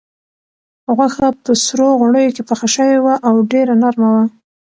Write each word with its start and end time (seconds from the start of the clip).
غوښه 0.95 1.27
په 1.43 1.51
سرو 1.63 1.87
غوړیو 1.99 2.33
کې 2.35 2.43
پخه 2.49 2.67
شوې 2.75 2.97
وه 3.03 3.13
او 3.27 3.33
ډېره 3.51 3.73
نرمه 3.81 4.09
وه. 4.15 4.23